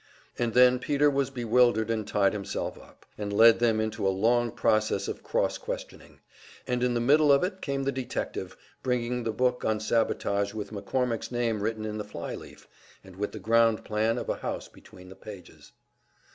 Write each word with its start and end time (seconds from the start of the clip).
And 0.39 0.55
then 0.55 0.79
Peter 0.79 1.11
was 1.11 1.29
bewildered 1.29 1.91
and 1.91 2.07
tied 2.07 2.33
himself 2.33 2.75
up, 2.75 3.05
and 3.19 3.31
led 3.31 3.59
them 3.59 3.79
into 3.79 4.07
a 4.07 4.09
long 4.09 4.49
process 4.51 5.07
of 5.07 5.21
cross 5.21 5.59
questioning; 5.59 6.21
and 6.65 6.81
in 6.81 6.95
the 6.95 6.99
middle 6.99 7.31
of 7.31 7.43
it 7.43 7.61
came 7.61 7.83
the 7.83 7.91
detective, 7.91 8.57
bringing 8.81 9.23
the 9.25 9.31
book 9.31 9.63
on 9.63 9.79
sabotage 9.79 10.55
with 10.55 10.71
McCormick's 10.71 11.31
name 11.31 11.61
written 11.61 11.85
in 11.85 11.99
the 11.99 12.03
fly 12.03 12.33
leaf, 12.33 12.67
and 13.03 13.15
with 13.15 13.31
the 13.31 13.37
ground 13.39 13.85
plan 13.85 14.17
of 14.17 14.27
a 14.27 14.37
house 14.37 14.67
between 14.67 15.09
the 15.09 15.15
pages. 15.15 15.71